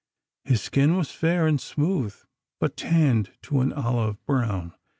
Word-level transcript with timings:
His 0.43 0.63
skin 0.63 0.97
was 0.97 1.11
fair 1.11 1.45
and 1.45 1.61
smooth, 1.61 2.15
but 2.59 2.75
tanned 2.75 3.33
to 3.43 3.59
an 3.61 3.71
olive 3.71 4.25
brown. 4.25 4.73